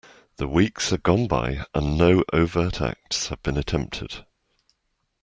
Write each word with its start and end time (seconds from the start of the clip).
The 0.37 0.47
weeks 0.47 0.89
had 0.89 1.03
gone 1.03 1.27
by, 1.27 1.63
and 1.75 1.95
no 1.95 2.23
overt 2.33 2.81
acts 2.81 3.27
had 3.27 3.43
been 3.43 3.55
attempted. 3.55 4.25